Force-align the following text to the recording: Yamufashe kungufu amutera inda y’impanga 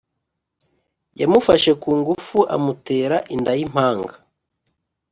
Yamufashe 1.21 1.71
kungufu 1.81 2.37
amutera 2.55 3.17
inda 3.35 3.51
y’impanga 3.57 4.13